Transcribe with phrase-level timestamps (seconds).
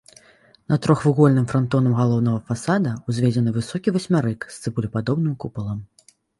[0.71, 5.79] Над трохвугольным франтонам галоўнага фасада ўзведзены высокі васьмярык з цыбулепадобным купалам.